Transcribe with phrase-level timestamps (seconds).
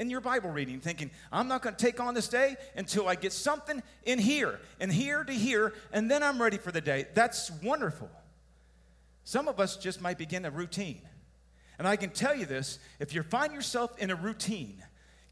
[0.00, 3.16] in your Bible reading, thinking, I'm not going to take on this day until I
[3.16, 7.06] get something in here and here to here, and then I'm ready for the day.
[7.12, 8.08] That's wonderful.
[9.24, 11.02] Some of us just might begin a routine.
[11.78, 14.82] And I can tell you this if you find yourself in a routine,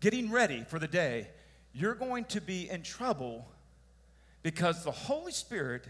[0.00, 1.28] getting ready for the day,
[1.72, 3.48] you're going to be in trouble
[4.42, 5.88] because the Holy Spirit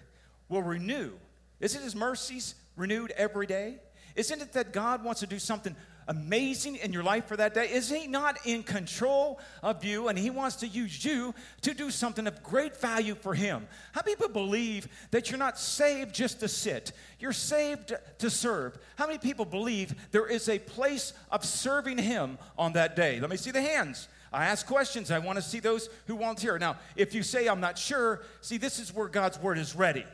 [0.49, 1.11] will renew.
[1.59, 3.79] Isn't His mercies renewed every day?
[4.15, 5.75] Isn't it that God wants to do something
[6.09, 7.71] amazing in your life for that day?
[7.71, 11.91] Is He not in control of you and He wants to use you to do
[11.91, 13.69] something of great value for Him?
[13.93, 16.93] How many people believe that you're not saved just to sit?
[17.21, 18.79] You're saved to serve.
[18.97, 23.21] How many people believe there is a place of serving Him on that day?
[23.21, 24.09] Let me see the hands.
[24.33, 25.11] I ask questions.
[25.11, 26.59] I want to see those who volunteer.
[26.59, 30.05] Now, if you say, I'm not sure, see, this is where God's word is ready.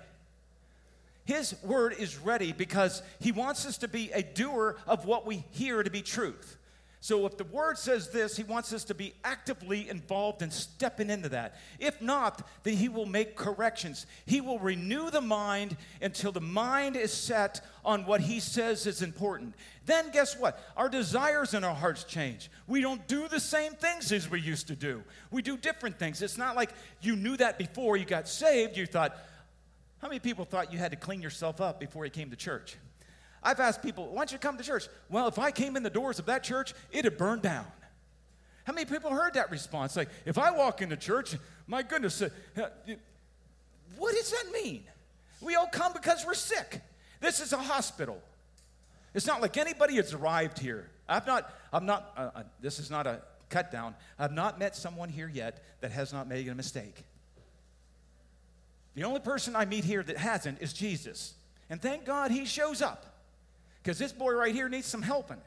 [1.24, 5.44] His word is ready because he wants us to be a doer of what we
[5.50, 6.58] hear to be truth.
[7.04, 11.10] So if the word says this, he wants us to be actively involved in stepping
[11.10, 11.56] into that.
[11.78, 14.06] If not, then he will make corrections.
[14.24, 19.02] He will renew the mind until the mind is set on what he says is
[19.02, 19.54] important.
[19.84, 20.58] Then guess what?
[20.78, 22.50] Our desires and our hearts change.
[22.66, 25.04] We don't do the same things as we used to do.
[25.30, 26.22] We do different things.
[26.22, 26.70] It's not like
[27.02, 28.78] you knew that before you got saved.
[28.78, 29.14] You thought,
[30.04, 32.76] how many people thought you had to clean yourself up before you came to church?
[33.42, 34.86] I've asked people, why don't you come to church?
[35.08, 37.64] Well, if I came in the doors of that church, it'd burn down.
[38.64, 39.96] How many people heard that response?
[39.96, 42.68] Like, if I walk into church, my goodness, uh, uh,
[43.96, 44.84] what does that mean?
[45.40, 46.82] We all come because we're sick.
[47.20, 48.20] This is a hospital.
[49.14, 50.90] It's not like anybody has arrived here.
[51.08, 53.94] I've not, I'm not, uh, uh, this is not a cut down.
[54.18, 57.04] I've not met someone here yet that has not made a mistake.
[58.94, 61.34] The only person I meet here that hasn't is Jesus.
[61.68, 63.06] And thank God he shows up
[63.82, 65.40] because this boy right here needs some helping.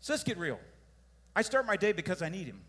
[0.00, 0.60] So let's get real.
[1.34, 2.60] I start my day because I need him.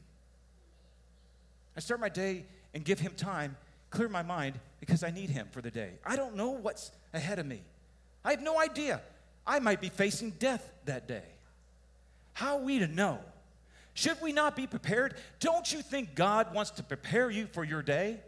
[1.77, 3.55] I start my day and give him time,
[3.89, 5.91] clear my mind because I need him for the day.
[6.05, 7.61] I don't know what's ahead of me.
[8.25, 9.01] I have no idea.
[9.45, 11.23] I might be facing death that day.
[12.33, 13.19] How are we to know?
[13.93, 15.15] Should we not be prepared?
[15.39, 18.19] Don't you think God wants to prepare you for your day?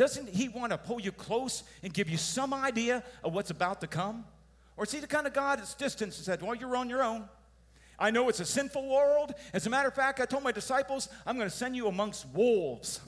[0.00, 3.82] Doesn't He want to pull you close and give you some idea of what's about
[3.82, 4.24] to come?
[4.78, 7.02] Or is He the kind of God that's distant and said, Well, you're on your
[7.02, 7.28] own?
[7.98, 9.34] I know it's a sinful world.
[9.52, 12.26] As a matter of fact, I told my disciples, I'm going to send you amongst
[12.32, 12.98] wolves.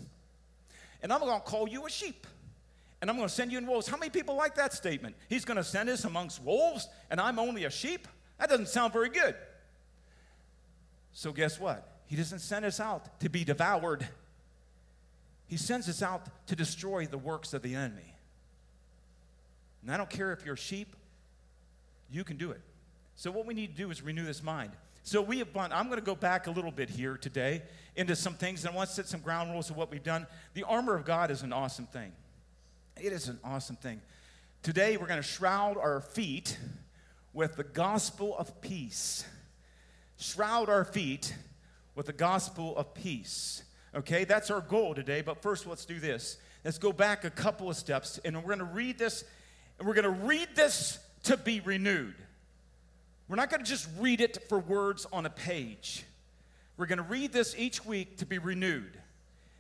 [1.03, 2.27] And I'm going to call you a sheep.
[3.01, 3.89] And I'm going to send you in wolves.
[3.89, 5.17] How many people like that statement?
[5.31, 8.07] He's going to send us amongst wolves, and I'm only a sheep?
[8.39, 9.35] That doesn't sound very good.
[11.13, 12.03] So, guess what?
[12.05, 14.07] He doesn't send us out to be devoured.
[15.47, 18.15] He sends us out to destroy the works of the enemy.
[19.83, 20.95] And I don't care if you're a sheep,
[22.11, 22.61] you can do it.
[23.17, 24.73] So, what we need to do is renew this mind.
[25.03, 27.63] So, we have gone, I'm going to go back a little bit here today
[27.97, 30.27] into some things, and I want to set some ground rules of what we've done.
[30.55, 32.13] The armor of God is an awesome thing.
[33.01, 34.01] It is an awesome thing.
[34.63, 36.57] Today, we're going to shroud our feet
[37.33, 39.25] with the gospel of peace.
[40.19, 41.35] Shroud our feet
[41.95, 43.65] with the gospel of peace.
[43.95, 45.21] Okay, that's our goal today.
[45.21, 46.39] But first, let's do this.
[46.65, 49.25] Let's go back a couple of steps, and we're going to read this,
[49.79, 52.15] and we're going to read this to be renewed.
[53.29, 56.05] We're not going to just read it for words on a page.
[56.77, 58.99] We're going to read this each week to be renewed.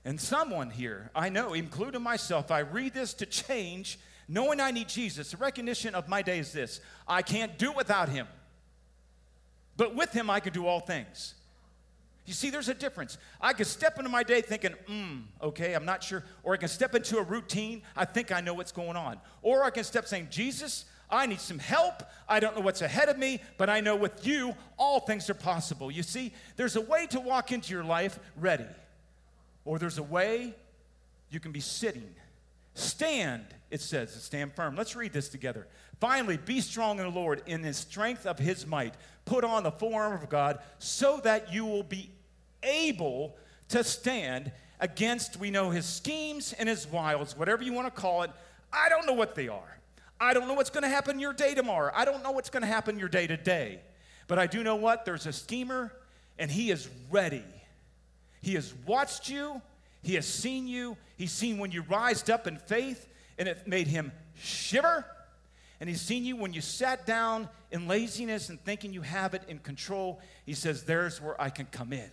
[0.04, 4.88] And someone here, I know, including myself, I read this to change, knowing I need
[4.88, 5.30] Jesus.
[5.30, 8.26] The recognition of my day is this I can't do without him,
[9.76, 11.34] but with him I can do all things.
[12.24, 13.18] You see, there's a difference.
[13.40, 16.22] I can step into my day thinking, hmm, okay, I'm not sure.
[16.44, 19.18] Or I can step into a routine, I think I know what's going on.
[19.42, 22.04] Or I can step saying, Jesus, I need some help.
[22.28, 25.34] I don't know what's ahead of me, but I know with you, all things are
[25.34, 25.90] possible.
[25.90, 28.66] You see, there's a way to walk into your life ready,
[29.64, 30.54] or there's a way
[31.28, 32.14] you can be sitting.
[32.74, 34.76] Stand, it says, stand firm.
[34.76, 35.66] Let's read this together.
[36.02, 38.92] Finally, be strong in the Lord in the strength of his might.
[39.24, 42.10] Put on the full armor of God so that you will be
[42.64, 43.36] able
[43.68, 44.50] to stand
[44.80, 48.32] against, we know, his schemes and his wiles, whatever you want to call it.
[48.72, 49.78] I don't know what they are.
[50.18, 51.92] I don't know what's going to happen your day tomorrow.
[51.94, 53.78] I don't know what's going to happen your day to day.
[54.26, 55.04] But I do know what?
[55.04, 55.92] There's a schemer,
[56.36, 57.44] and he is ready.
[58.40, 59.62] He has watched you,
[60.02, 63.06] he has seen you, he's seen when you rised up in faith,
[63.38, 65.06] and it made him shiver
[65.82, 69.42] and he's seen you when you sat down in laziness and thinking you have it
[69.48, 70.20] in control.
[70.46, 72.08] He says, There's where I can come in.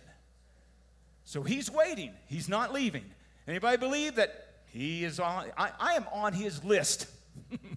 [1.24, 3.04] So he's waiting, he's not leaving.
[3.46, 5.52] Anybody believe that he is on?
[5.56, 7.06] I, I am on his list.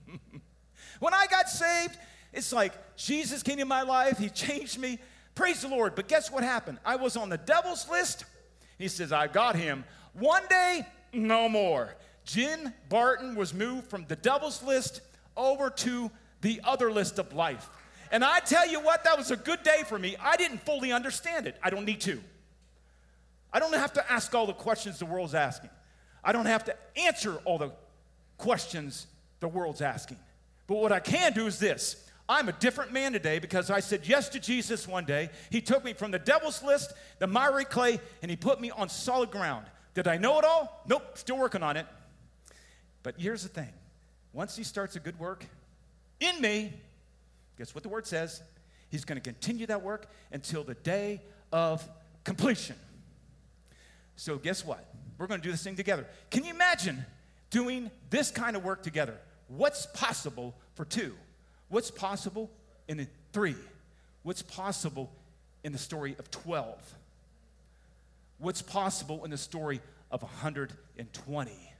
[0.99, 1.95] when I got saved,
[2.33, 4.97] it's like Jesus came in my life, he changed me.
[5.35, 5.93] Praise the Lord.
[5.93, 6.79] But guess what happened?
[6.83, 8.25] I was on the devil's list.
[8.79, 9.83] He says, I got him.
[10.13, 11.93] One day, no more.
[12.25, 15.01] Jen Barton was moved from the devil's list
[15.35, 17.69] over to the other list of life.
[18.11, 20.15] And I tell you what, that was a good day for me.
[20.21, 21.57] I didn't fully understand it.
[21.63, 22.21] I don't need to.
[23.51, 25.69] I don't have to ask all the questions the world's asking.
[26.23, 27.71] I don't have to answer all the
[28.37, 29.07] questions
[29.39, 30.17] the world's asking.
[30.67, 34.07] But what I can do is this I'm a different man today because I said
[34.07, 35.29] yes to Jesus one day.
[35.49, 38.89] He took me from the devil's list, the miry clay, and he put me on
[38.89, 39.65] solid ground.
[39.93, 40.83] Did I know it all?
[40.87, 41.85] Nope, still working on it.
[43.03, 43.73] But here's the thing
[44.33, 45.45] once he starts a good work
[46.19, 46.73] in me,
[47.57, 48.41] guess what the word says?
[48.89, 51.21] He's going to continue that work until the day
[51.51, 51.87] of
[52.23, 52.75] completion.
[54.15, 54.85] So, guess what?
[55.17, 56.05] We're going to do this thing together.
[56.29, 57.05] Can you imagine
[57.49, 59.17] doing this kind of work together?
[59.47, 61.13] What's possible for two?
[61.69, 62.49] What's possible
[62.87, 63.55] in three?
[64.23, 65.11] What's possible
[65.63, 66.77] in the story of 12?
[68.37, 69.81] What's possible in the story
[70.11, 71.72] of 120?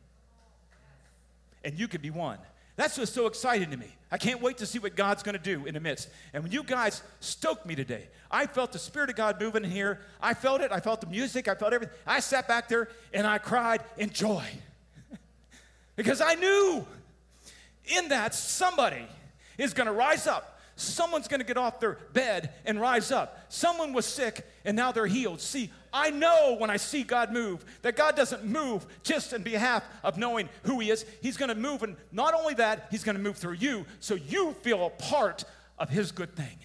[1.64, 2.38] And you could be one.
[2.76, 3.88] That's what's so exciting to me.
[4.12, 6.10] I can't wait to see what God's going to do in the midst.
[6.34, 9.70] And when you guys stoked me today, I felt the Spirit of God moving in
[9.70, 10.00] here.
[10.20, 10.72] I felt it.
[10.72, 11.48] I felt the music.
[11.48, 11.96] I felt everything.
[12.06, 14.44] I sat back there and I cried in joy
[15.96, 16.86] because I knew
[17.98, 19.06] in that somebody
[19.58, 20.53] is going to rise up.
[20.76, 23.46] Someone's going to get off their bed and rise up.
[23.50, 25.40] Someone was sick and now they're healed.
[25.40, 29.84] See, I know when I see God move that God doesn't move just in behalf
[30.04, 31.06] of knowing who He is.
[31.22, 34.16] He's going to move, and not only that, He's going to move through you so
[34.16, 35.44] you feel a part
[35.78, 36.58] of His good thing.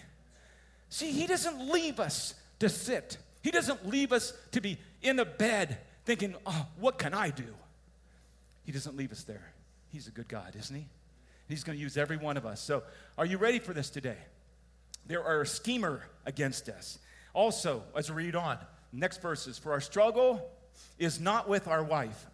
[0.89, 5.25] See, He doesn't leave us to sit, He doesn't leave us to be in a
[5.25, 7.53] bed thinking, oh, what can I do?
[8.65, 9.53] He doesn't leave us there.
[9.91, 10.87] He's a good God, isn't He?
[11.49, 12.61] He's going to use every one of us.
[12.61, 12.83] So,
[13.17, 14.17] are you ready for this today?
[15.07, 16.99] There are a schemer against us.
[17.33, 18.59] Also, as we read on,
[18.93, 20.47] next verses, for our struggle
[20.99, 22.27] is not with our wife.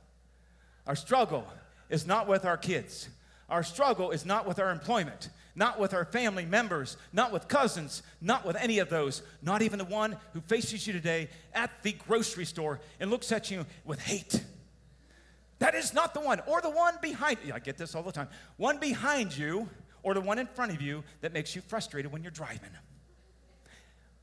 [0.85, 1.47] Our struggle
[1.89, 3.07] is not with our kids.
[3.49, 8.03] Our struggle is not with our employment, not with our family members, not with cousins,
[8.19, 11.93] not with any of those, not even the one who faces you today at the
[11.93, 14.43] grocery store and looks at you with hate
[15.59, 17.53] that is not the one, or the one behind you.
[17.53, 18.27] I get this all the time.
[18.57, 19.69] One behind you,
[20.03, 22.69] or the one in front of you that makes you frustrated when you're driving.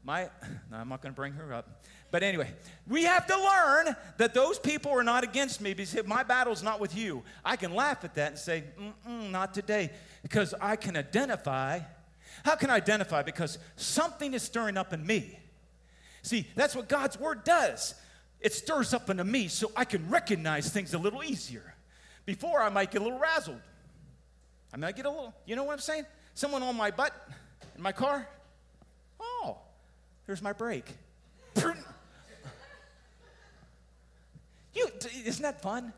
[0.05, 0.29] My,
[0.71, 1.85] no, I'm not going to bring her up.
[2.11, 2.53] But anyway,
[2.87, 6.81] we have to learn that those people are not against me because my battle's not
[6.81, 7.23] with you.
[7.45, 8.65] I can laugh at that and say,
[9.07, 9.91] not today,
[10.23, 11.81] because I can identify.
[12.45, 13.23] How can I identify?
[13.23, 15.39] Because something is stirring up in me.
[16.23, 17.95] See, that's what God's word does
[18.43, 21.75] it stirs up into me so I can recognize things a little easier.
[22.27, 23.61] Before, I might get a little razzled.
[24.73, 26.05] I might get a little, you know what I'm saying?
[26.35, 27.13] Someone on my butt
[27.77, 28.27] in my car.
[29.21, 29.59] Oh,
[30.27, 30.87] here's my brake.
[34.75, 34.89] You,
[35.27, 35.93] isn't that fun?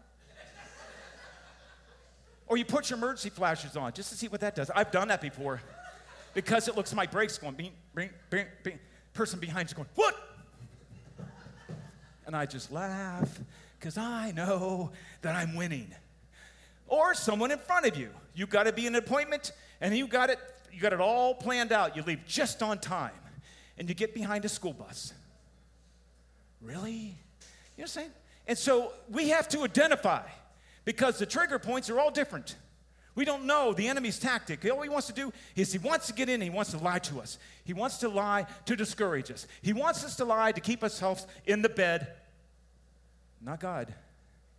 [2.49, 4.69] Or you put your emergency flashers on just to see what that does.
[4.69, 5.61] I've done that before
[6.35, 8.79] because it looks my brakes going, bing, bing, bing, bing.
[9.12, 10.34] Person behind you going, what?
[12.26, 13.41] And I just laugh
[13.79, 14.91] because I know
[15.23, 15.94] that I'm winning.
[16.87, 18.11] Or someone in front of you.
[18.35, 20.38] You've got to be an appointment and you got it
[20.73, 21.97] you got it all planned out.
[21.97, 23.12] You leave just on time
[23.79, 25.12] and you get behind a school bus.
[26.61, 26.91] Really?
[26.91, 27.15] You know
[27.76, 28.11] what I'm saying?
[28.47, 30.23] And so we have to identify
[30.85, 32.57] because the trigger points are all different.
[33.14, 34.64] We don't know the enemy's tactic.
[34.71, 36.99] All he wants to do is he wants to get in, he wants to lie
[37.00, 37.38] to us.
[37.64, 39.47] He wants to lie to discourage us.
[39.62, 42.09] He wants us to lie to keep ourselves in the bed.
[43.40, 43.94] Not God.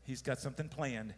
[0.03, 1.13] He's got something planned.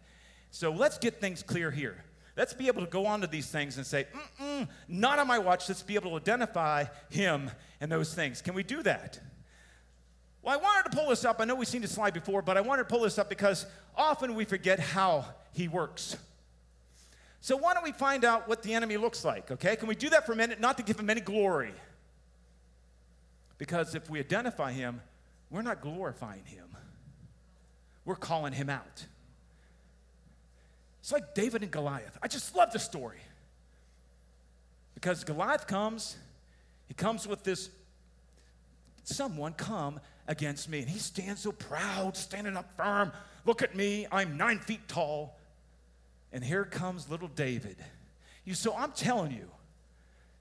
[0.51, 2.03] So let's get things clear here.
[2.35, 4.07] Let's be able to go on to these things and say,
[4.39, 5.67] Mm-mm, not on my watch.
[5.67, 7.51] Let's be able to identify him
[7.81, 8.41] and those things.
[8.41, 9.19] Can we do that?
[10.41, 11.41] Well, I wanted to pull this up.
[11.41, 13.65] I know we've seen this slide before, but I wanted to pull this up because
[13.95, 16.15] often we forget how he works.
[17.47, 19.77] So why don't we find out what the enemy looks like, okay?
[19.77, 21.71] Can we do that for a minute, not to give him any glory?
[23.57, 24.99] Because if we identify him,
[25.49, 26.67] we're not glorifying him.
[28.03, 29.05] We're calling him out.
[30.99, 32.17] It's like David and Goliath.
[32.21, 33.21] I just love the story.
[34.93, 36.17] Because Goliath comes,
[36.89, 37.69] he comes with this
[39.05, 40.79] someone come against me.
[40.79, 43.13] And he stands so proud, standing up firm.
[43.45, 45.37] Look at me, I'm nine feet tall.
[46.37, 47.77] And here comes little David.
[48.45, 49.49] You, so I'm telling you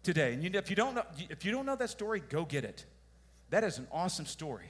[0.02, 2.64] today, and you, if, you don't know, if you don't know that story, go get
[2.64, 2.84] it.
[3.48, 4.66] That is an awesome story.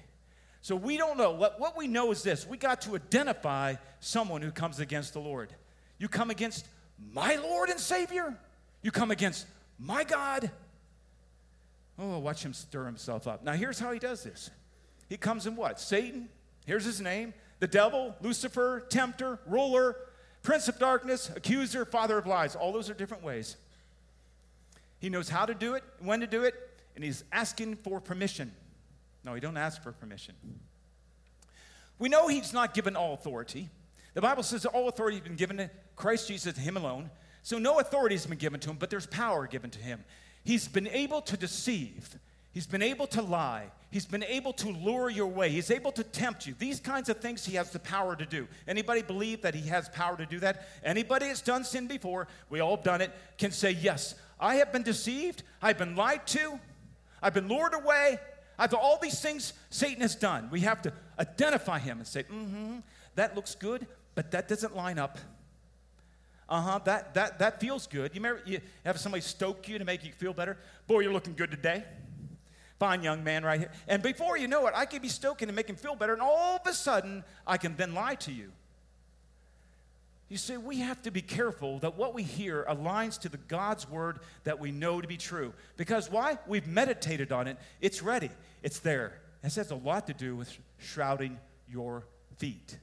[0.60, 1.32] So we don't know.
[1.32, 5.18] What, what we know is this we got to identify someone who comes against the
[5.18, 5.52] Lord.
[5.98, 6.68] You come against
[7.12, 8.38] my Lord and Savior?
[8.80, 9.46] You come against
[9.80, 10.48] my God?
[11.98, 13.42] Oh, watch him stir himself up.
[13.42, 14.48] Now, here's how he does this
[15.08, 15.80] he comes in what?
[15.80, 16.28] Satan,
[16.66, 19.96] here's his name, the devil, Lucifer, tempter, ruler,
[20.46, 22.54] prince of darkness, accuser, father of lies.
[22.54, 23.56] All those are different ways.
[25.00, 26.54] He knows how to do it, when to do it,
[26.94, 28.52] and he's asking for permission.
[29.24, 30.36] No, he don't ask for permission.
[31.98, 33.68] We know he's not given all authority.
[34.14, 37.10] The Bible says that all authority has been given to Christ Jesus, him alone.
[37.42, 40.04] So no authority has been given to him, but there's power given to him.
[40.44, 42.16] He's been able to deceive.
[42.56, 43.66] He's been able to lie.
[43.90, 45.50] He's been able to lure your way.
[45.50, 46.54] He's able to tempt you.
[46.58, 48.48] These kinds of things he has the power to do.
[48.66, 50.66] Anybody believe that he has power to do that?
[50.82, 54.72] Anybody that's done sin before, we all have done it, can say, Yes, I have
[54.72, 55.42] been deceived.
[55.60, 56.58] I've been lied to.
[57.22, 58.18] I've been lured away.
[58.58, 60.48] I've all these things Satan has done.
[60.50, 62.78] We have to identify him and say, mm hmm,
[63.16, 65.18] that looks good, but that doesn't line up.
[66.48, 68.14] Uh huh, that, that, that feels good.
[68.14, 70.56] You, remember, you have somebody stoke you to make you feel better?
[70.86, 71.84] Boy, you're looking good today.
[72.78, 73.70] Fine young man right here.
[73.88, 76.22] And before you know it, I can be stoking and make him feel better, and
[76.22, 78.52] all of a sudden, I can then lie to you.
[80.28, 83.88] You see, we have to be careful that what we hear aligns to the God's
[83.88, 85.52] word that we know to be true.
[85.76, 86.38] Because why?
[86.48, 87.58] We've meditated on it.
[87.80, 88.30] It's ready.
[88.62, 89.20] It's there.
[89.42, 91.38] This has a lot to do with shrouding
[91.70, 92.04] your
[92.38, 92.76] feet.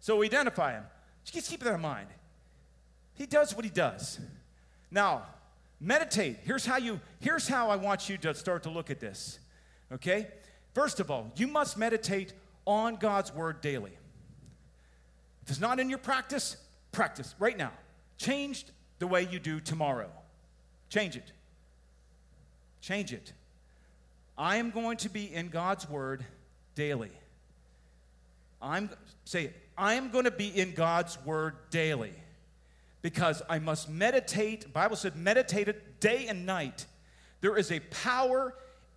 [0.00, 0.84] So we identify him.
[1.24, 2.08] Just keep that in mind.
[3.12, 4.18] He does what he does.
[4.90, 5.26] Now,
[5.80, 6.38] meditate.
[6.44, 9.38] Here's how you here's how I want you to start to look at this.
[9.92, 10.28] Okay?
[10.74, 12.32] First of all, you must meditate
[12.66, 13.96] on God's word daily.
[15.42, 16.56] If it's not in your practice,
[16.92, 17.72] practice right now.
[18.18, 18.66] Change
[18.98, 20.10] the way you do tomorrow.
[20.88, 21.32] Change it.
[22.80, 23.32] Change it.
[24.36, 26.24] I am going to be in God's word
[26.74, 27.12] daily.
[28.60, 28.90] I'm
[29.24, 29.56] say it.
[29.78, 32.12] I am going to be in God's word daily
[33.06, 34.72] because I must meditate.
[34.72, 36.86] Bible said meditate it day and night.
[37.40, 38.52] There is a power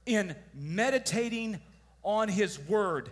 [0.07, 1.59] in meditating
[2.01, 3.11] on his word.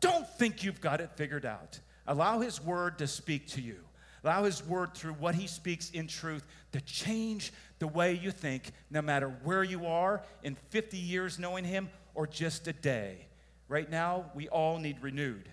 [0.00, 1.78] Don't think you've got it figured out.
[2.08, 3.76] Allow his word to speak to you.
[4.24, 8.72] Allow his word through what he speaks in truth to change the way you think,
[8.90, 13.28] no matter where you are in 50 years knowing him or just a day.
[13.68, 15.48] Right now, we all need renewed.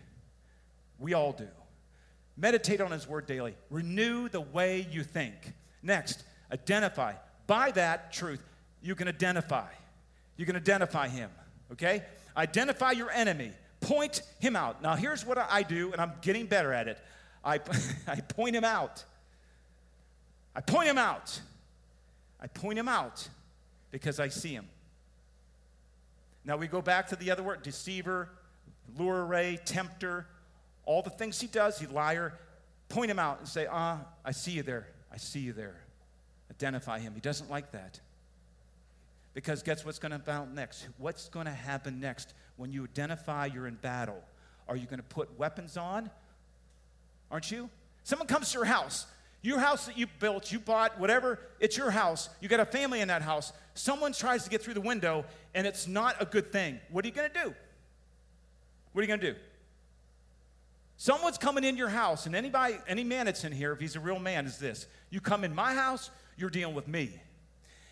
[0.98, 1.48] We all do.
[2.38, 3.56] Meditate on His Word daily.
[3.70, 5.53] Renew the way you think.
[5.82, 7.13] Next, identify.
[7.48, 8.41] By that truth,
[8.82, 9.67] you can identify.
[10.38, 11.32] You can identify Him,
[11.72, 12.03] okay?
[12.38, 13.51] Identify your enemy.
[13.79, 14.82] Point him out.
[14.82, 17.00] Now, here's what I do, and I'm getting better at it
[17.44, 17.60] I,
[18.08, 19.03] I point him out.
[20.56, 21.39] I point him out.
[22.41, 23.27] I point him out
[23.91, 24.67] because I see him.
[26.44, 28.29] Now we go back to the other word deceiver,
[28.98, 30.27] lure ray, tempter
[30.88, 32.34] all the things he does, he liar,
[32.89, 34.88] point him out and say, ah, I see you there.
[35.12, 35.75] I see you there.
[36.50, 37.13] Identify him.
[37.13, 38.00] He doesn't like that.
[39.34, 40.88] Because guess what's going to happen next?
[40.98, 44.24] What's going to happen next when you identify you're in battle?
[44.67, 46.10] Are you going to put weapons on?
[47.29, 47.70] Aren't you?
[48.03, 49.06] Someone comes to your house.
[49.41, 52.29] Your house that you built, you bought, whatever, it's your house.
[52.41, 53.53] You got a family in that house.
[53.75, 56.79] Someone tries to get through the window and it's not a good thing.
[56.89, 57.53] What are you going to do?
[58.94, 59.39] What are you going to do?
[60.98, 64.00] Someone's coming in your house, and anybody, any man that's in here, if he's a
[64.00, 64.88] real man, is this.
[65.12, 67.12] You come in my house, you're dealing with me.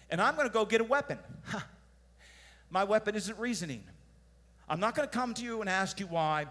[0.10, 1.20] And I'm gonna go get a weapon.
[2.72, 3.84] My weapon isn't reasoning.
[4.68, 6.48] I'm not gonna come to you and ask you why.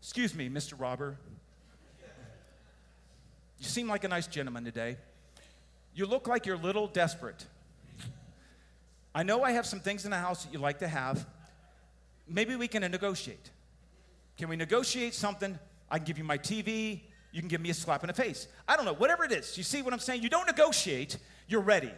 [0.00, 0.78] Excuse me, Mr.
[0.78, 1.16] Robber.
[3.58, 4.98] You seem like a nice gentleman today.
[5.94, 7.46] You look like you're a little desperate.
[9.14, 11.26] I know I have some things in the house that you like to have.
[12.28, 13.50] Maybe we can negotiate.
[14.36, 15.58] Can we negotiate something
[15.90, 17.00] I can give you my TV.
[17.32, 18.48] You can give me a slap in the face.
[18.66, 19.58] I don't know, whatever it is.
[19.58, 20.22] You see what I'm saying?
[20.22, 21.92] You don't negotiate, you're ready.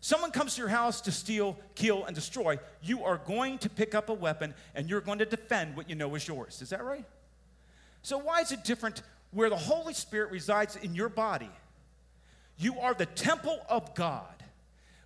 [0.00, 2.58] Someone comes to your house to steal, kill, and destroy.
[2.82, 5.94] You are going to pick up a weapon and you're going to defend what you
[5.94, 6.60] know is yours.
[6.60, 7.04] Is that right?
[8.02, 11.50] So, why is it different where the Holy Spirit resides in your body?
[12.58, 14.42] You are the temple of God.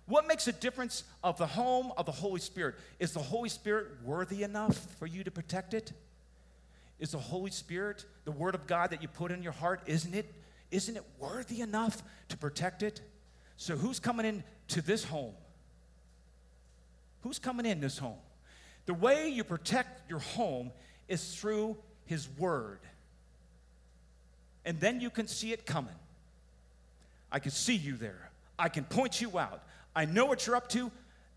[0.07, 2.75] What makes a difference of the home of the Holy Spirit?
[2.99, 5.91] Is the Holy Spirit worthy enough for you to protect it?
[6.99, 10.13] Is the Holy Spirit, the Word of God that you put in your heart, isn't
[10.13, 10.33] it?
[10.71, 13.01] Isn't it worthy enough to protect it?
[13.55, 15.33] So who's coming in to this home?
[17.21, 18.17] Who's coming in this home?
[18.85, 20.71] The way you protect your home
[21.07, 22.79] is through His Word.
[24.65, 25.95] And then you can see it coming.
[27.31, 28.29] I can see you there.
[28.59, 29.63] I can point you out.
[29.95, 30.91] I know what you're up to.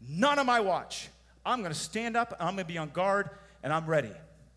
[0.08, 1.08] None of my watch.
[1.44, 3.30] I'm going to stand up, I'm going to be on guard,
[3.62, 4.08] and I'm ready.
[4.08, 4.14] You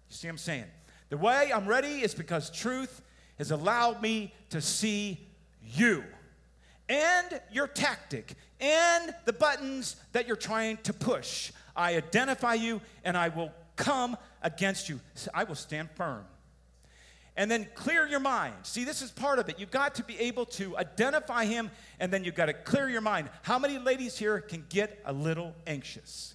[0.10, 0.66] see what I'm saying?
[1.14, 3.04] The way I'm ready is because truth
[3.38, 5.20] has allowed me to see
[5.62, 6.04] you.
[6.90, 11.52] and your tactic and the buttons that you're trying to push.
[11.76, 15.00] I identify you and I will come against you.
[15.36, 16.26] I will stand firm.
[17.38, 18.56] And then clear your mind.
[18.64, 19.60] See, this is part of it.
[19.60, 23.02] You've got to be able to identify him and then you've got to clear your
[23.02, 23.30] mind.
[23.44, 26.34] How many ladies here can get a little anxious?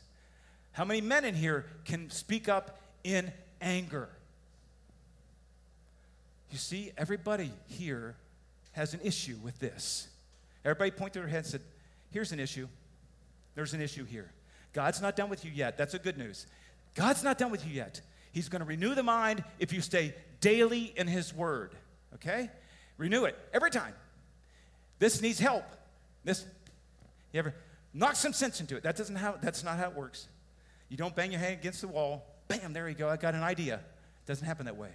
[0.71, 4.11] How many men in here can speak up in anger?
[6.51, 8.17] You see, everybody here
[8.73, 10.09] has an issue with this.
[10.65, 11.61] Everybody point to their head and said,
[12.11, 12.69] Here's an issue.
[13.55, 14.31] There's an issue here.
[14.73, 15.77] God's not done with you yet.
[15.77, 16.47] That's a good news.
[16.95, 18.01] God's not done with you yet.
[18.33, 21.73] He's going to renew the mind if you stay daily in His Word.
[22.15, 22.51] Okay?
[22.97, 23.95] Renew it every time.
[24.99, 25.65] This needs help.
[26.25, 26.45] This,
[27.33, 27.55] you ever
[27.95, 28.83] knock some sense into it?
[28.83, 29.37] That doesn't how.
[29.41, 30.27] That's not how it works.
[30.89, 32.25] You don't bang your head against the wall.
[32.49, 32.73] Bam!
[32.73, 33.09] There you go.
[33.09, 33.81] I got an idea.
[34.27, 34.91] Doesn't happen that way.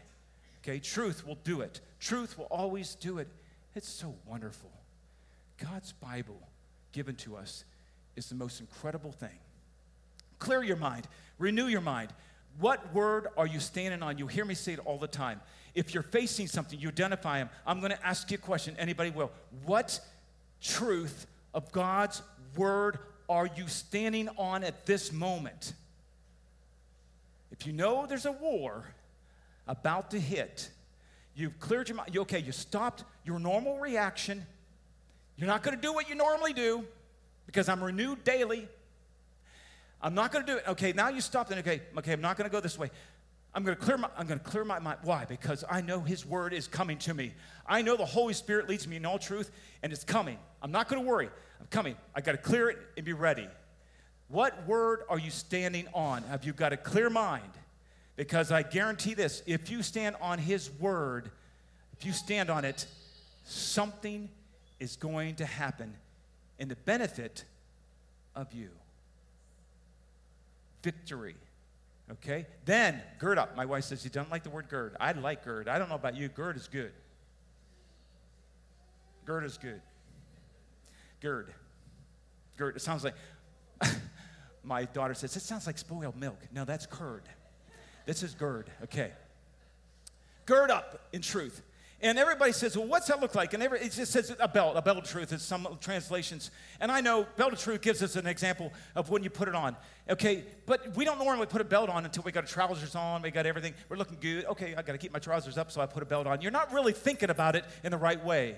[0.64, 0.80] Okay?
[0.80, 1.82] Truth will do it.
[2.00, 3.28] Truth will always do it.
[3.76, 4.72] It's so wonderful.
[5.58, 6.40] God's Bible
[6.92, 7.66] given to us
[8.16, 9.40] is the most incredible thing.
[10.40, 12.10] Clear your mind, renew your mind.
[12.60, 14.18] What word are you standing on?
[14.18, 15.42] You hear me say it all the time.
[15.74, 17.50] If you're facing something, you identify them.
[17.66, 18.76] I'm going to ask you a question.
[18.78, 19.32] Anybody will.
[19.66, 20.00] What
[20.62, 22.22] truth of God's
[22.56, 25.74] word are you standing on at this moment?
[27.52, 28.86] If you know there's a war
[29.68, 30.70] about to hit,
[31.36, 32.14] you've cleared your mind.
[32.14, 34.46] You, okay, you stopped your normal reaction.
[35.38, 36.86] You're not going to do what you normally do
[37.46, 38.68] because I'm renewed daily.
[40.02, 40.68] I'm not going to do it.
[40.68, 42.92] Okay, now you stopped Then okay, okay, I'm not going to go this way.
[43.56, 44.10] I'm going to clear my.
[44.18, 45.00] I'm going to clear my mind.
[45.04, 45.26] Why?
[45.26, 47.34] Because I know His Word is coming to me.
[47.68, 49.52] I know the Holy Spirit leads me in all truth,
[49.84, 50.40] and it's coming.
[50.62, 51.30] I'm not going to worry.
[51.60, 51.96] I'm coming.
[52.16, 53.48] I got to clear it and be ready.
[54.28, 56.24] What word are you standing on?
[56.24, 57.44] Have you got a clear mind?
[58.16, 61.32] Because I guarantee this: if you stand on His Word,
[61.98, 62.86] if you stand on it,
[63.44, 64.30] something
[64.80, 65.94] is going to happen
[66.60, 67.46] in the benefit
[68.36, 68.70] of you
[70.84, 71.36] victory.
[72.12, 72.46] Okay?
[72.66, 73.56] Then, gird up.
[73.56, 74.96] My wife says, You don't like the word gird.
[75.00, 75.68] I like gird.
[75.68, 76.28] I don't know about you.
[76.28, 76.92] Gird is good.
[79.26, 79.82] Gird is good.
[81.22, 81.54] Gird.
[82.58, 82.76] Gird.
[82.76, 83.16] It sounds like,
[84.64, 86.40] my daughter says, It sounds like spoiled milk.
[86.54, 87.24] No, that's curd.
[88.06, 88.70] This is gird.
[88.84, 89.12] Okay.
[90.46, 91.62] Gird up in truth.
[92.04, 93.54] And everybody says, well, what's that look like?
[93.54, 96.52] And every, it just says a belt, a belt of truth in some translations.
[96.82, 99.56] And I know belt of truth gives us an example of when you put it
[99.56, 99.78] on.
[100.10, 103.22] Okay, but we don't normally put a belt on until we got our trousers on,
[103.22, 104.44] we got everything, we're looking good.
[104.48, 106.42] Okay, I got to keep my trousers up, so I put a belt on.
[106.42, 108.58] You're not really thinking about it in the right way.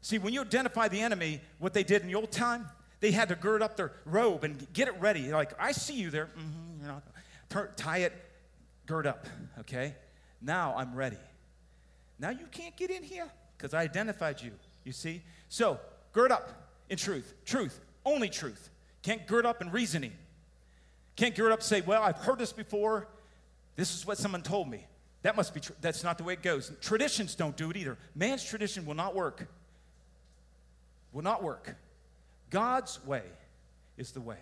[0.00, 2.68] See, when you identify the enemy, what they did in the old time,
[3.00, 5.22] they had to gird up their robe and get it ready.
[5.22, 6.30] You're like, I see you there.
[6.38, 8.12] Mm-hmm, you know, tie it,
[8.90, 9.28] gird up,
[9.60, 9.94] okay?
[10.42, 11.16] Now I'm ready.
[12.18, 14.50] Now you can't get in here because I identified you,
[14.82, 15.22] you see?
[15.48, 15.78] So,
[16.12, 16.50] gird up
[16.88, 17.34] in truth.
[17.44, 18.68] Truth, only truth.
[19.02, 20.12] Can't gird up in reasoning.
[21.14, 23.06] Can't gird up say, well, I've heard this before.
[23.76, 24.84] This is what someone told me.
[25.22, 25.76] That must be true.
[25.80, 26.72] That's not the way it goes.
[26.80, 27.96] Traditions don't do it either.
[28.16, 29.46] Man's tradition will not work.
[31.12, 31.76] Will not work.
[32.50, 33.22] God's way
[33.96, 34.38] is the way,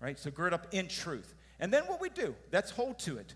[0.00, 0.18] right?
[0.18, 1.34] So gird up in truth.
[1.60, 3.34] And then what we do, that's hold to it.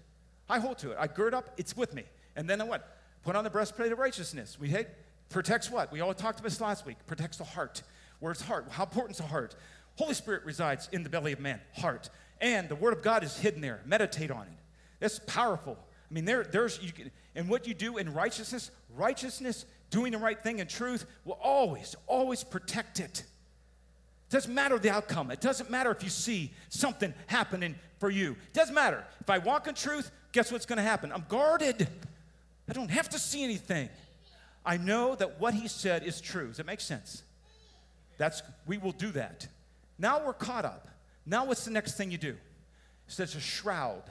[0.50, 0.96] I hold to it.
[0.98, 2.04] I gird up, it's with me.
[2.36, 2.96] And then I what?
[3.22, 4.58] Put on the breastplate of righteousness.
[4.58, 4.88] We hate,
[5.28, 5.92] protects what?
[5.92, 6.96] We all talked about this last week.
[7.06, 7.82] Protects the heart.
[8.18, 8.66] Where's heart?
[8.70, 9.54] How important is the heart?
[9.96, 12.10] Holy Spirit resides in the belly of man, heart.
[12.40, 13.80] And the Word of God is hidden there.
[13.84, 14.58] Meditate on it.
[14.98, 15.78] That's powerful.
[16.10, 20.18] I mean, there, there's, you can, and what you do in righteousness, righteousness, doing the
[20.18, 23.20] right thing in truth, will always, always protect it.
[23.20, 25.30] It doesn't matter the outcome.
[25.30, 28.32] It doesn't matter if you see something happening for you.
[28.32, 29.04] It doesn't matter.
[29.20, 31.12] If I walk in truth, guess what's going to happen?
[31.12, 31.88] I'm guarded.
[32.68, 33.88] I don't have to see anything.
[34.64, 36.48] I know that what he said is true.
[36.48, 37.22] Does that make sense?
[38.18, 39.48] That's we will do that.
[39.98, 40.88] Now we're caught up.
[41.24, 42.30] Now what's the next thing you do?
[42.30, 42.36] It
[43.08, 44.02] says a shroud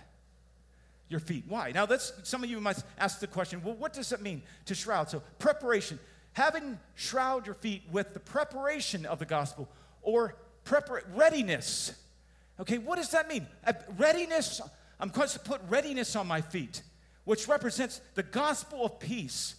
[1.09, 1.43] your feet.
[1.47, 1.71] Why?
[1.71, 4.75] Now that's some of you might ask the question, well, what does it mean to
[4.75, 5.09] shroud?
[5.09, 5.99] So preparation.
[6.33, 9.67] Having shroud your feet with the preparation of the gospel
[10.01, 11.93] or prepar- readiness.
[12.59, 13.47] Okay, what does that mean?
[13.97, 14.61] readiness,
[14.99, 16.81] I'm going to put readiness on my feet
[17.29, 19.53] which represents the gospel of peace.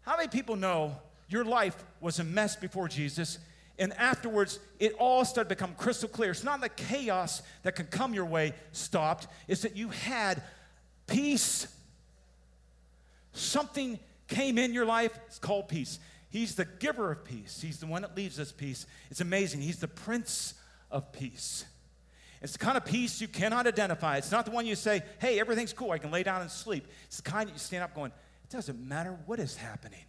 [0.00, 0.96] How many people know
[1.28, 3.38] your life was a mess before Jesus,
[3.78, 6.32] and afterwards it all started to become crystal clear?
[6.32, 10.42] It's not the chaos that can come your way stopped, it's that you had
[11.06, 11.68] peace.
[13.32, 16.00] Something came in your life, it's called peace.
[16.30, 17.60] He's the giver of peace.
[17.60, 18.86] He's the one that leaves us peace.
[19.08, 19.60] It's amazing.
[19.60, 20.54] He's the prince
[20.90, 21.64] of peace.
[22.40, 24.16] It's the kind of peace you cannot identify.
[24.16, 26.86] It's not the one you say, hey, everything's cool, I can lay down and sleep.
[27.06, 28.12] It's the kind that you stand up going,
[28.44, 30.00] it doesn't matter what is happening.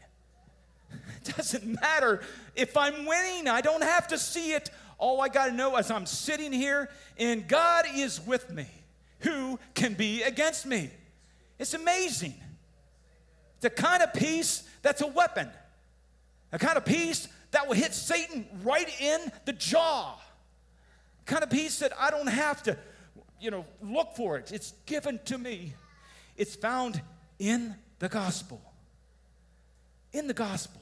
[1.23, 2.21] It doesn't matter
[2.55, 4.71] if I'm winning, I don't have to see it.
[4.97, 8.65] All I got to know is I'm sitting here and God is with me.
[9.19, 10.89] Who can be against me?
[11.59, 12.33] It's amazing.
[13.55, 15.49] It's the kind of peace that's a weapon,
[16.51, 20.17] a kind of peace that will hit Satan right in the jaw,
[21.29, 22.77] kind of peace that I don't have to,
[23.39, 24.51] you know, look for it.
[24.51, 25.73] It's given to me.
[26.35, 27.01] It's found
[27.37, 28.61] in the gospel.
[30.11, 30.81] In the gospel.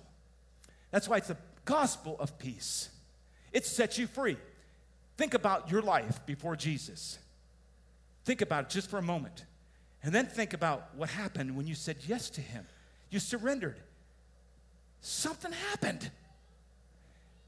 [0.90, 2.90] That's why it's the gospel of peace.
[3.52, 4.38] It sets you free.
[5.18, 7.20] Think about your life before Jesus.
[8.24, 9.46] Think about it just for a moment.
[10.04, 12.66] And then think about what happened when you said yes to Him.
[13.10, 13.80] You surrendered.
[15.02, 16.10] Something happened.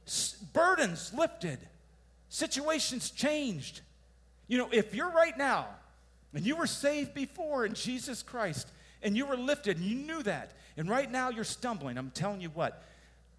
[0.08, 1.60] S- burdens lifted,
[2.30, 3.82] situations changed.
[4.48, 5.68] You know, if you're right now
[6.34, 8.68] and you were saved before in Jesus Christ
[9.04, 12.42] and you were lifted and you knew that, and right now you're stumbling, I'm telling
[12.42, 12.84] you what,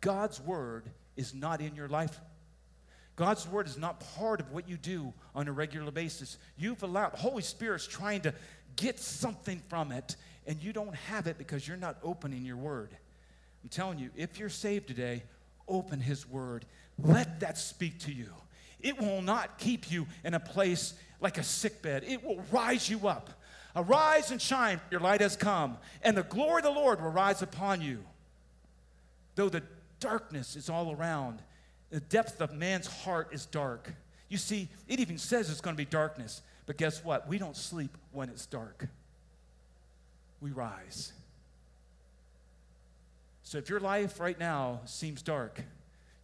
[0.00, 0.84] God's word
[1.16, 2.20] is not in your life
[3.20, 6.38] God's word is not part of what you do on a regular basis.
[6.56, 8.32] You've allowed, Holy Spirit's trying to
[8.76, 12.96] get something from it, and you don't have it because you're not opening your word.
[13.62, 15.22] I'm telling you, if you're saved today,
[15.68, 16.64] open his word.
[16.98, 18.32] Let that speak to you.
[18.82, 22.04] It will not keep you in a place like a sick bed.
[22.06, 23.30] It will rise you up.
[23.76, 27.40] Arise and shine, your light has come, and the glory of the Lord will rise
[27.40, 28.02] upon you.
[29.36, 29.62] Though the
[30.00, 31.40] darkness is all around,
[31.90, 33.92] the depth of man's heart is dark.
[34.28, 36.42] You see, it even says it's going to be darkness.
[36.66, 37.28] But guess what?
[37.28, 38.88] We don't sleep when it's dark,
[40.40, 41.12] we rise.
[43.42, 45.60] So if your life right now seems dark,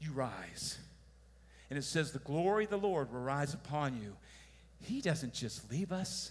[0.00, 0.78] you rise.
[1.70, 4.16] And it says, The glory of the Lord will rise upon you.
[4.80, 6.30] He doesn't just leave us.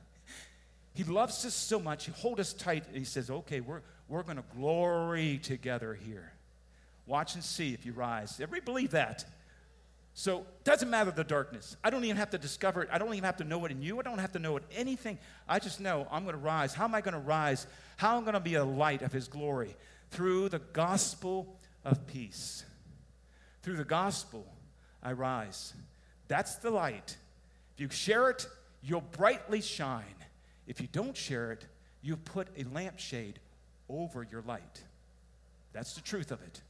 [0.94, 2.06] he loves us so much.
[2.06, 2.86] He holds us tight.
[2.88, 6.32] And he says, Okay, we're, we're going to glory together here.
[7.06, 8.40] Watch and see if you rise.
[8.40, 9.24] Everybody believe that.
[10.14, 11.76] So it doesn't matter the darkness.
[11.82, 12.88] I don't even have to discover it.
[12.92, 13.98] I don't even have to know it in you.
[13.98, 15.18] I don't have to know it anything.
[15.48, 16.72] I just know I'm going to rise.
[16.72, 17.66] How am I going to rise?
[17.96, 19.76] How am I going to be a light of his glory?
[20.12, 22.64] Through the gospel of peace.
[23.64, 24.44] Through the gospel,
[25.02, 25.72] I rise.
[26.28, 27.16] That's the light.
[27.74, 28.46] If you share it,
[28.82, 30.04] you'll brightly shine.
[30.66, 31.64] If you don't share it,
[32.02, 33.38] you put a lampshade
[33.88, 34.82] over your light.
[35.72, 36.60] That's the truth of it.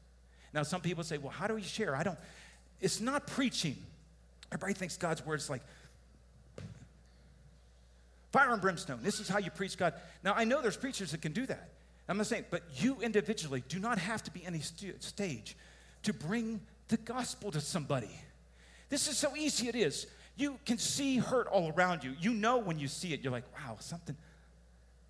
[0.52, 1.96] Now, some people say, well, how do we share?
[1.96, 2.18] I don't,
[2.80, 3.76] it's not preaching.
[4.52, 5.62] Everybody thinks God's word is like
[8.30, 9.00] fire and brimstone.
[9.02, 9.94] This is how you preach God.
[10.22, 11.70] Now, I know there's preachers that can do that.
[12.08, 15.56] I'm not saying, but you individually do not have to be any st- stage
[16.04, 18.10] to bring the gospel to somebody.
[18.88, 20.06] This is so easy it is.
[20.36, 22.14] You can see hurt all around you.
[22.20, 24.16] You know when you see it, you're like, wow, something.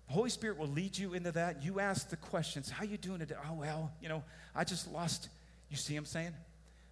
[0.07, 1.63] The Holy Spirit will lead you into that.
[1.63, 2.69] You ask the questions.
[2.69, 3.35] How you doing today?
[3.49, 4.23] Oh, well, you know,
[4.55, 5.29] I just lost
[5.69, 6.33] you see what I'm saying?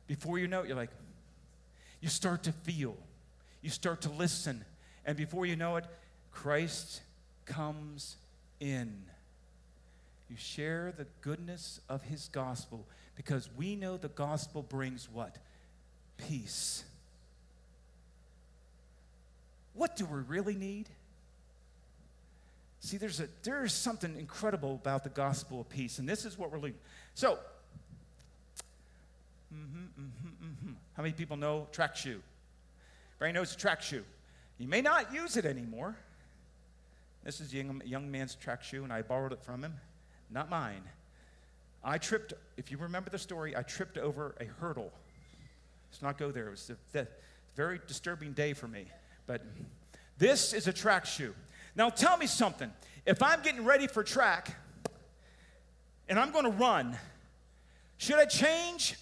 [0.08, 0.89] Before you know it, you're like,
[2.02, 2.98] you start to feel,
[3.62, 4.65] you start to listen,
[5.06, 5.86] and before you know it,
[6.32, 7.02] Christ
[7.46, 8.17] comes
[8.60, 9.04] in.
[10.30, 15.38] You share the goodness of his gospel because we know the gospel brings what?
[16.17, 16.84] Peace.
[19.73, 20.89] What do we really need?
[22.80, 26.52] See, there's, a, there's something incredible about the gospel of peace, and this is what
[26.52, 26.80] we're leaving.
[27.15, 27.39] So,
[29.54, 30.73] Mm-hmm, mm-hmm, mm-hmm.
[30.95, 32.21] How many people know track shoe?
[33.17, 34.04] Everybody knows a track shoe.
[34.58, 35.95] You may not use it anymore.
[37.23, 39.76] This is a young, young man's track shoe, and I borrowed it from him.
[40.30, 40.82] Not mine.
[41.84, 44.91] I tripped, if you remember the story, I tripped over a hurdle.
[45.91, 46.48] Let's not go there.
[46.48, 47.08] It was a,
[47.56, 48.86] very disturbing day for me.
[49.28, 49.41] But
[50.17, 51.36] this is a track shoe.
[51.76, 52.72] Now tell me something.
[53.06, 54.56] If I'm getting ready for track
[56.08, 56.98] and I'm going to run,
[57.98, 58.96] should I change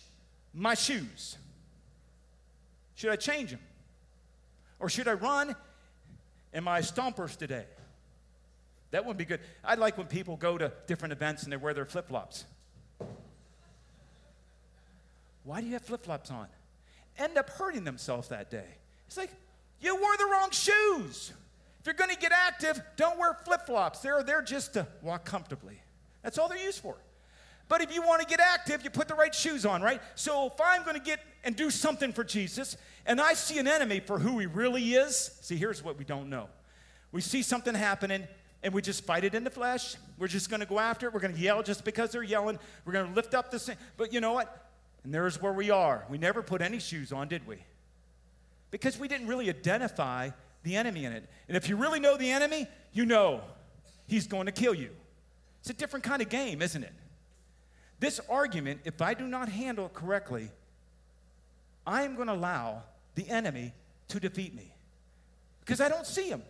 [0.54, 1.38] my shoes?
[2.96, 3.60] Should I change them?
[4.80, 5.56] Or should I run
[6.54, 7.66] in my stompers today?
[8.92, 9.40] That wouldn't be good.
[9.64, 12.46] I like when people go to different events and they wear their flip flops.
[15.44, 16.48] Why do you have flip flops on?
[17.18, 18.68] End up hurting themselves that day.
[19.08, 19.32] It's like,
[19.82, 21.34] you wore the wrong shoes.
[21.80, 24.00] If you're to get active, don't wear flip flops.
[24.00, 25.82] They're there just to walk comfortably.
[26.22, 26.96] That's all they're used for.
[27.68, 30.02] But if you want to get active, you put the right shoes on, right?
[30.16, 34.00] So if I'm to get and do something for Jesus, and I see an enemy
[34.00, 36.50] for who he really is, see, here's what we don't know.
[37.12, 38.28] We see something happening,
[38.62, 39.96] and we just fight it in the flesh.
[40.20, 41.14] We're just going to go after it.
[41.14, 42.60] We're going to yell just because they're yelling.
[42.86, 43.78] We're going to lift up the thing.
[43.98, 44.71] But you know what?
[45.04, 46.06] And there's where we are.
[46.10, 47.58] We never put any shoes on, did we?
[48.70, 50.30] Because we didn't really identify
[50.64, 51.28] the enemy in it.
[51.48, 53.42] And if you really know the enemy, you know
[54.08, 54.92] he's going to kill you.
[55.60, 56.94] It's a different kind of game, isn't it?
[58.00, 60.50] This argument, if I do not handle it correctly,
[61.86, 62.84] I am going to allow
[63.16, 63.74] the enemy
[64.10, 64.74] to defeat me
[65.60, 66.42] because I don't see him.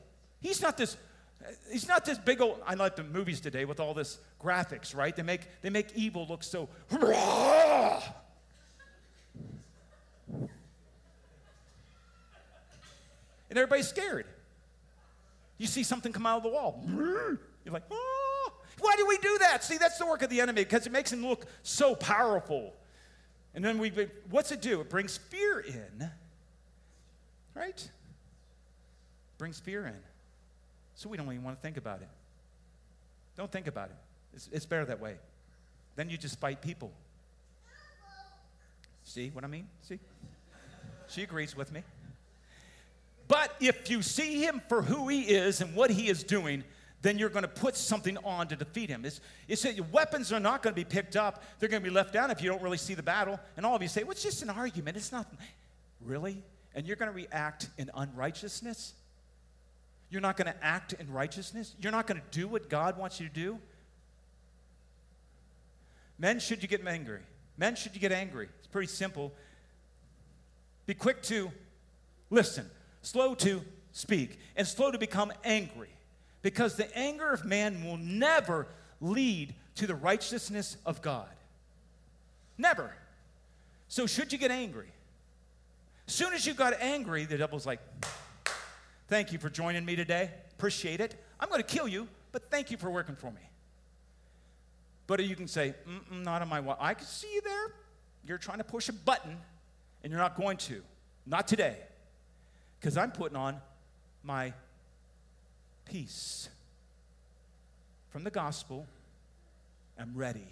[0.41, 0.97] He's not this.
[1.71, 2.61] He's not this big old.
[2.65, 5.15] I like the movies today with all this graphics, right?
[5.15, 6.69] They make they make evil look so.
[13.51, 14.25] And everybody's scared.
[15.59, 16.83] You see something come out of the wall.
[17.63, 18.53] You're like, oh.
[18.79, 19.63] Why do we do that?
[19.63, 22.73] See, that's the work of the enemy because it makes him look so powerful.
[23.53, 23.91] And then we,
[24.29, 24.81] what's it do?
[24.81, 26.09] It brings fear in,
[27.53, 27.91] right?
[29.37, 29.97] brings fear in.
[30.95, 32.07] So we don't even want to think about it.
[33.35, 33.95] Don't think about it.
[34.33, 35.15] It's, it's better that way.
[35.95, 36.91] Then you just fight people.
[39.03, 39.67] See what I mean?
[39.81, 39.99] See?
[41.07, 41.83] She agrees with me.
[43.31, 46.65] But if you see him for who he is and what he is doing,
[47.01, 49.05] then you're going to put something on to defeat him.
[49.05, 51.41] It's, it's your weapons are not going to be picked up.
[51.57, 53.39] They're going to be left down if you don't really see the battle.
[53.55, 54.97] And all of you say, well, it's just an argument.
[54.97, 55.31] It's not.
[56.01, 56.43] Really?
[56.75, 58.95] And you're going to react in unrighteousness?
[60.09, 61.73] You're not going to act in righteousness?
[61.79, 63.59] You're not going to do what God wants you to do?
[66.19, 67.21] Men, should you get angry?
[67.57, 68.49] Men, should you get angry?
[68.59, 69.31] It's pretty simple.
[70.85, 71.49] Be quick to
[72.29, 72.69] listen,
[73.01, 73.61] slow to
[73.91, 75.89] speak, and slow to become angry
[76.41, 78.67] because the anger of man will never
[78.99, 81.29] lead to the righteousness of God.
[82.57, 82.93] Never.
[83.87, 84.87] So, should you get angry?
[86.07, 87.79] Soon as you got angry, the devil's like,
[89.07, 90.29] Thank you for joining me today.
[90.53, 91.15] Appreciate it.
[91.37, 93.41] I'm going to kill you, but thank you for working for me.
[95.05, 95.73] But you can say,
[96.09, 96.77] Not on my watch.
[96.79, 97.73] I can see you there.
[98.25, 99.37] You're trying to push a button,
[100.03, 100.81] and you're not going to.
[101.25, 101.77] Not today.
[102.81, 103.61] Because I'm putting on
[104.23, 104.53] my
[105.85, 106.49] peace
[108.09, 108.87] from the gospel.
[109.99, 110.47] I'm ready.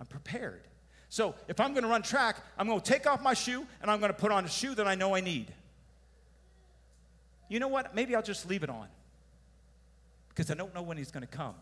[0.00, 0.62] I'm prepared.
[1.10, 3.90] So if I'm going to run track, I'm going to take off my shoe and
[3.90, 5.52] I'm going to put on a shoe that I know I need.
[7.50, 7.94] You know what?
[7.94, 8.88] Maybe I'll just leave it on
[10.30, 11.54] because I don't know when he's going to come.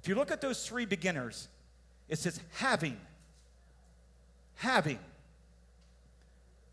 [0.00, 1.48] If you look at those three beginners,
[2.08, 2.96] it says having.
[4.56, 4.98] Having.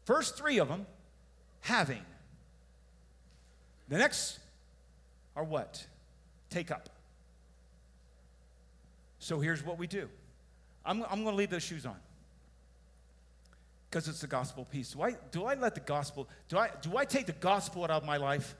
[0.05, 0.85] First three of them,
[1.65, 2.01] having.
[3.89, 4.39] The next
[5.35, 5.83] are what?
[6.49, 6.89] Take up.
[9.19, 10.07] So here's what we do
[10.85, 11.95] I'm, I'm going to leave those shoes on
[13.89, 14.91] because it's the gospel peace.
[14.91, 17.89] Do I, do I let the gospel, do I, do I take the gospel out
[17.89, 18.55] of my life?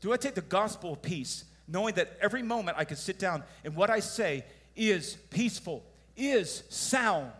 [0.00, 3.44] Do I take the gospel of peace, knowing that every moment I can sit down
[3.64, 5.84] and what I say is peaceful,
[6.16, 7.30] is sound?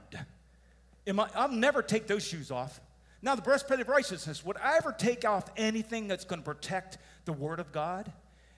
[1.06, 2.80] Am I, I'll never take those shoes off.
[3.26, 6.96] Now, the breastplate of righteousness, would I ever take off anything that's going to protect
[7.26, 8.10] the word of God?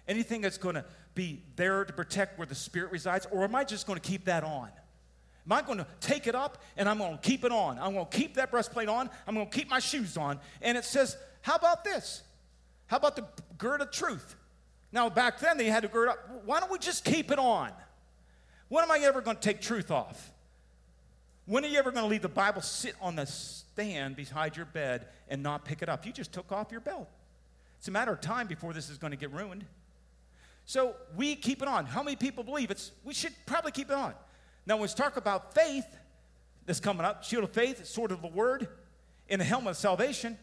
[0.09, 3.27] anything that's going to be there to protect where the Spirit resides?
[3.31, 4.71] Or am I just going to keep that on?
[5.47, 7.79] Am I going to take it up and I'm going to keep it on?
[7.79, 9.09] I'm going to keep that breastplate on.
[9.27, 10.41] I'm going to keep my shoes on.
[10.61, 12.23] And it says, how about this?
[12.87, 13.25] How about the
[13.57, 14.35] gird of truth?
[14.91, 16.43] Now, back then they had to gird up.
[16.45, 17.71] Why don't we just keep it on?
[18.69, 20.33] When am I ever going to take truth off?
[21.49, 24.67] When are you ever going to leave the Bible sit on the stand beside your
[24.67, 26.05] bed and not pick it up?
[26.05, 27.09] You just took off your belt.
[27.79, 29.65] It's a matter of time before this is going to get ruined.
[30.67, 31.87] So we keep it on.
[31.87, 32.93] How many people believe it's?
[33.03, 34.13] We should probably keep it on.
[34.67, 35.87] Now, when we talk about faith,
[36.67, 38.69] that's coming up, shield of faith, sword of the word,
[39.31, 40.37] in the helmet of salvation.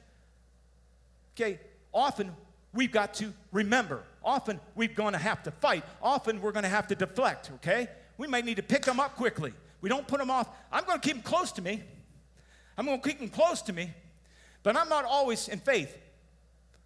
[1.36, 1.60] Okay,
[1.94, 2.36] often
[2.74, 4.02] we've got to remember.
[4.24, 5.84] Often we're going to have to fight.
[6.02, 7.90] Often we're going to have to deflect, okay?
[8.18, 9.54] We might need to pick them up quickly.
[9.86, 10.50] We don't put them off.
[10.72, 11.80] I'm going to keep them close to me.
[12.76, 13.92] I'm going to keep them close to me,
[14.64, 15.96] but I'm not always in faith.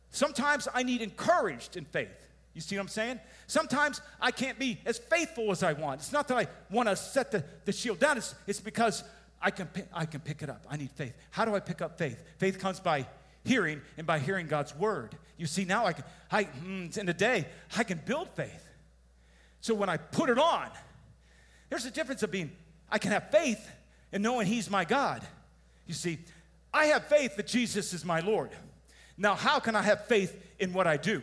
[0.09, 2.09] Sometimes I need encouraged in faith.
[2.53, 3.21] You see what I'm saying?
[3.47, 6.01] Sometimes I can't be as faithful as I want.
[6.01, 9.05] It's not that I want to set the, the shield down, it's, it's because
[9.41, 10.65] I can, I can pick it up.
[10.69, 11.15] I need faith.
[11.31, 12.21] How do I pick up faith?
[12.37, 13.07] Faith comes by
[13.45, 15.15] hearing and by hearing God's word.
[15.37, 17.45] You see, now I can, I, mm, in a day,
[17.77, 18.67] I can build faith.
[19.61, 20.67] So when I put it on,
[21.69, 22.51] there's a difference of being,
[22.91, 23.69] I can have faith
[24.11, 25.21] in knowing He's my God.
[25.87, 26.19] You see,
[26.73, 28.51] I have faith that Jesus is my Lord.
[29.17, 31.21] Now, how can I have faith in what I do?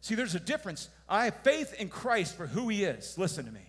[0.00, 0.88] See, there's a difference.
[1.08, 3.18] I have faith in Christ for who he is.
[3.18, 3.60] Listen to me.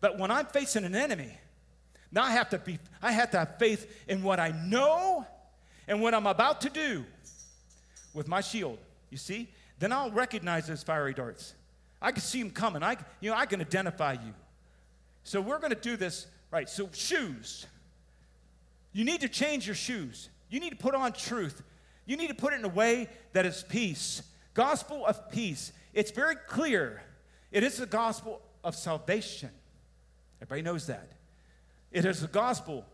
[0.00, 1.32] But when I'm facing an enemy,
[2.10, 5.26] now I have to be I have to have faith in what I know
[5.88, 7.04] and what I'm about to do
[8.12, 8.78] with my shield.
[9.10, 9.48] You see?
[9.78, 11.54] Then I'll recognize those fiery darts.
[12.00, 12.82] I can see them coming.
[12.82, 14.34] I, you know, I can identify you.
[15.24, 16.68] So we're going to do this right.
[16.68, 17.66] So shoes.
[18.92, 20.28] You need to change your shoes.
[20.48, 21.62] You need to put on truth.
[22.06, 24.22] You need to put it in a way that is peace
[24.54, 25.72] gospel of peace.
[25.92, 27.02] It's very clear.
[27.52, 29.50] It is the gospel of salvation.
[30.40, 31.08] Everybody knows that.
[31.92, 32.86] It is the gospel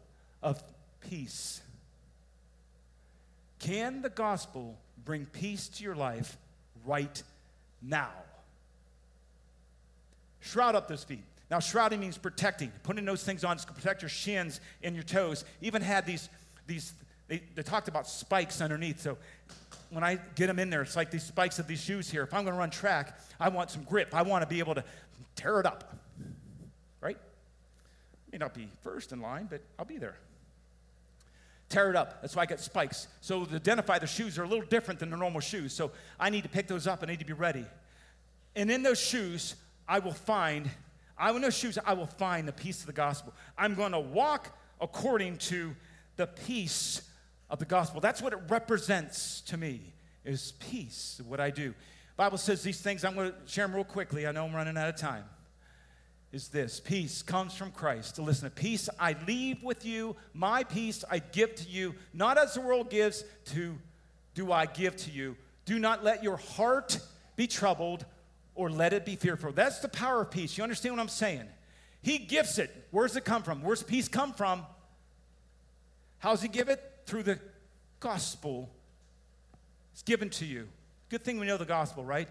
[0.43, 0.63] of
[1.01, 1.61] peace.
[3.59, 6.37] Can the gospel bring peace to your life
[6.85, 7.23] right
[7.81, 8.11] now?
[10.41, 11.25] Shroud up those feet.
[11.51, 15.45] Now, shrouding means protecting, putting those things on to protect your shins and your toes.
[15.61, 16.29] Even had these,
[16.67, 16.93] these
[17.27, 19.01] they, they talked about spikes underneath.
[19.01, 19.19] So
[19.91, 22.23] when I get them in there, it's like these spikes of these shoes here.
[22.23, 24.15] If I'm going to run track, I want some grip.
[24.15, 24.85] I want to be able to
[25.35, 25.93] tear it up,
[27.01, 27.17] right?
[28.31, 30.17] May not be first in line, but I'll be there.
[31.69, 32.21] Tear it up.
[32.21, 33.09] That's why I get spikes.
[33.21, 35.73] So to identify the shoes are a little different than the normal shoes.
[35.73, 37.01] So I need to pick those up.
[37.03, 37.65] I need to be ready.
[38.57, 39.55] And in those shoes,
[39.89, 40.69] I will find
[41.21, 43.35] I in those shoes, I will find the peace of the gospel.
[43.59, 45.77] I'm going to walk according to
[46.17, 47.03] the peace
[47.51, 48.01] of the gospel.
[48.01, 49.93] That's what it represents to me
[50.25, 51.75] is peace, what I do.
[52.17, 54.27] Bible says these things, I'm going to share them real quickly.
[54.27, 55.25] I know I'm running out of time.
[56.33, 58.15] Is this peace comes from Christ.
[58.17, 62.39] To listen to peace I leave with you, my peace I give to you, not
[62.39, 63.77] as the world gives, to
[64.35, 65.37] do I give to you.
[65.67, 66.99] Do not let your heart
[67.37, 68.07] be troubled
[68.55, 69.53] or let it be fearful.
[69.53, 70.57] That's the power of peace.
[70.57, 71.45] You understand what I'm saying?
[72.03, 72.71] He gives it.
[72.91, 73.63] Where's it come from?
[73.63, 74.65] Where's peace come from?
[76.19, 76.83] How's he give it?
[77.07, 77.39] Through the
[77.99, 78.71] gospel.
[79.93, 80.69] It's given to you.
[81.09, 82.29] Good thing we know the gospel, right?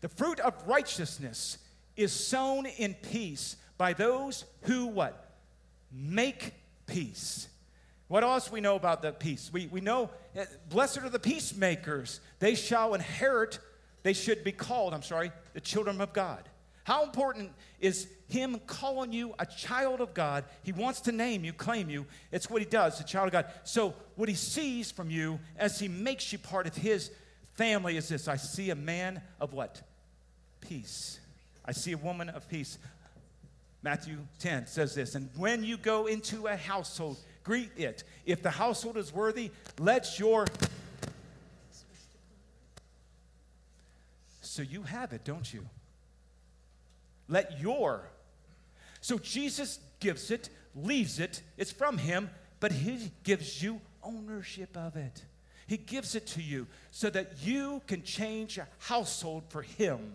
[0.00, 1.58] The fruit of righteousness
[1.96, 5.32] is sown in peace by those who what?
[5.92, 6.54] Make
[6.86, 7.48] peace.
[8.08, 9.50] What else we know about the peace?
[9.52, 12.20] We, we know, eh, blessed are the peacemakers.
[12.40, 13.58] They shall inherit
[14.02, 16.48] they should be called, I'm sorry, the children of God.
[16.84, 20.44] How important is Him calling you a child of God?
[20.64, 22.06] He wants to name you, claim you.
[22.32, 23.46] It's what He does, a child of God.
[23.64, 27.10] So, what He sees from you as He makes you part of His
[27.54, 29.80] family is this I see a man of what?
[30.60, 31.20] Peace.
[31.64, 32.78] I see a woman of peace.
[33.84, 38.04] Matthew 10 says this, and when you go into a household, greet it.
[38.24, 40.46] If the household is worthy, let your
[44.52, 45.64] So you have it, don't you?
[47.26, 48.02] Let your.
[49.00, 52.28] So Jesus gives it, leaves it, it's from Him,
[52.60, 55.24] but He gives you ownership of it.
[55.66, 60.14] He gives it to you so that you can change a household for Him.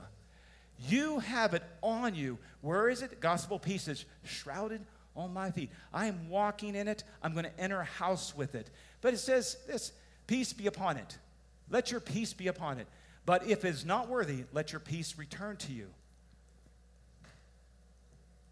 [0.87, 2.37] You have it on you.
[2.61, 3.19] Where is it?
[3.19, 4.81] Gospel peace is shrouded
[5.15, 5.71] on my feet.
[5.91, 7.03] I am walking in it.
[7.23, 8.69] I'm going to enter a house with it.
[9.01, 9.93] But it says this
[10.27, 11.17] peace be upon it.
[11.71, 12.87] Let your peace be upon it.
[13.27, 15.89] But if it is not worthy, let your peace return to you.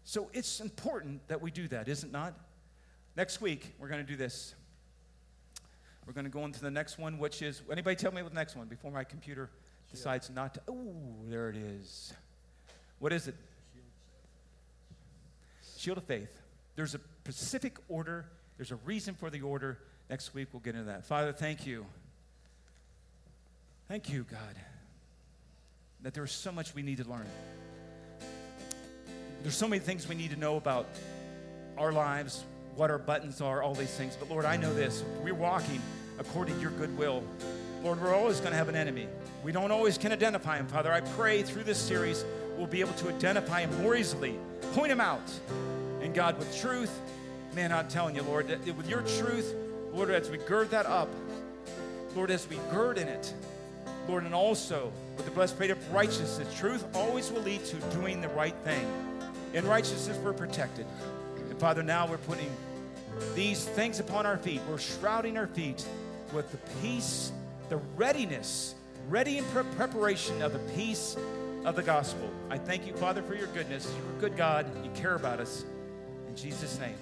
[0.04, 2.34] So it's important that we do that, is it not?
[3.16, 4.54] Next week, we're going to do this.
[6.06, 8.38] We're going to go into the next one, which is anybody tell me what the
[8.38, 9.48] next one before my computer
[9.90, 10.60] decides not to.
[10.68, 10.94] Oh,
[11.26, 12.12] there it is.
[12.98, 13.34] What is it?
[15.78, 16.42] Shield of faith.
[16.74, 18.26] There's a specific order,
[18.58, 19.78] there's a reason for the order.
[20.10, 21.06] Next week, we'll get into that.
[21.06, 21.86] Father, thank you.
[23.88, 24.56] Thank you, God,
[26.02, 27.26] that there's so much we need to learn.
[29.42, 30.86] There's so many things we need to know about
[31.78, 32.44] our lives,
[32.74, 34.16] what our buttons are, all these things.
[34.18, 35.04] But Lord, I know this.
[35.22, 35.80] We're walking
[36.18, 37.22] according to your goodwill.
[37.84, 39.06] Lord, we're always going to have an enemy.
[39.44, 40.92] We don't always can identify him, Father.
[40.92, 42.24] I pray through this series
[42.56, 44.34] we'll be able to identify him more easily,
[44.72, 45.30] point him out.
[46.00, 46.90] And God, with truth,
[47.54, 49.54] man, I'm telling you, Lord, with your truth,
[49.92, 51.08] Lord, as we gird that up,
[52.14, 53.32] Lord, as we gird in it,
[54.08, 56.52] Lord, and also with the breastplate of righteousness.
[56.58, 58.86] Truth always will lead to doing the right thing.
[59.54, 60.86] In righteousness, we're protected.
[61.48, 62.50] And Father, now we're putting
[63.34, 64.60] these things upon our feet.
[64.68, 65.84] We're shrouding our feet
[66.32, 67.32] with the peace,
[67.68, 68.74] the readiness,
[69.08, 71.16] ready in pre- preparation of the peace
[71.64, 72.28] of the gospel.
[72.50, 73.90] I thank you, Father, for your goodness.
[73.96, 74.66] You're a good God.
[74.84, 75.64] You care about us.
[76.28, 76.96] In Jesus' name.